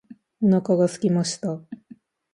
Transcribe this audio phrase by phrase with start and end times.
[0.41, 1.61] お腹がすきました。